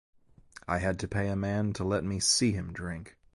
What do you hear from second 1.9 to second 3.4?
me see him drink.